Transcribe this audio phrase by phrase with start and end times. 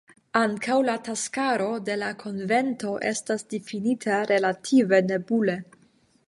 [0.39, 5.59] Ankaŭ la taskaro de la konvento estas difinita relative nebule.